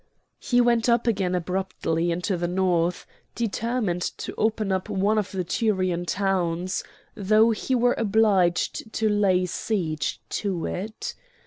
[0.39, 3.05] He went up again abruptly into the North,
[3.35, 9.45] determined to open up one of the Tyrian towns, though he were obliged to lay
[9.45, 11.13] siege to it.